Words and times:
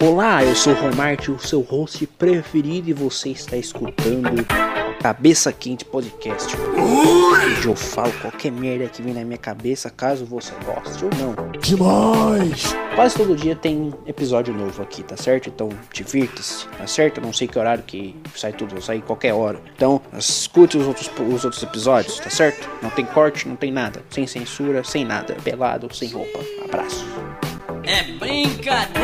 Olá, 0.00 0.44
eu 0.44 0.54
sou 0.54 0.72
o 0.74 0.76
Romart, 0.76 1.28
o 1.28 1.38
seu 1.38 1.60
host 1.60 2.06
preferido 2.06 2.90
e 2.90 2.92
você 2.92 3.30
está 3.30 3.56
escutando 3.56 4.46
Cabeça 5.00 5.52
Quente 5.52 5.84
Podcast. 5.84 6.56
Onde 6.76 7.66
eu 7.68 7.76
falo 7.76 8.12
qualquer 8.20 8.50
merda 8.50 8.86
que 8.86 9.00
vem 9.00 9.14
na 9.14 9.24
minha 9.24 9.38
cabeça, 9.38 9.88
caso 9.90 10.26
você 10.26 10.52
goste 10.64 11.04
ou 11.04 11.10
não. 11.18 11.34
Demais! 11.60 12.74
Quase 12.96 13.16
todo 13.16 13.36
dia 13.36 13.54
tem 13.54 13.94
episódio 14.06 14.52
novo 14.52 14.82
aqui, 14.82 15.04
tá 15.04 15.16
certo? 15.16 15.48
Então 15.48 15.68
divirta-se, 15.92 16.66
tá 16.66 16.86
certo? 16.86 17.18
Eu 17.18 17.22
não 17.22 17.32
sei 17.32 17.46
que 17.46 17.58
horário 17.58 17.84
que 17.84 18.16
sai 18.34 18.52
tudo, 18.52 18.82
sair 18.82 19.00
qualquer 19.02 19.32
hora. 19.32 19.60
Então 19.76 20.00
escute 20.18 20.76
os 20.76 20.86
outros, 20.86 21.08
os 21.32 21.44
outros 21.44 21.62
episódios, 21.62 22.18
tá 22.18 22.28
certo? 22.28 22.68
Não 22.82 22.90
tem 22.90 23.06
corte, 23.06 23.46
não 23.46 23.54
tem 23.54 23.70
nada. 23.70 24.02
Sem 24.10 24.26
censura, 24.26 24.82
sem 24.82 25.04
nada. 25.04 25.36
Pelado, 25.44 25.94
sem 25.94 26.10
roupa. 26.10 26.40
Abraço. 26.64 27.06
É 27.84 28.02
brincadeira! 28.18 28.97